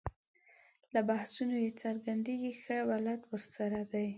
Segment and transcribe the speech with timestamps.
[0.93, 4.07] له بحثونو یې څرګندېږي ښه بلد ورسره دی.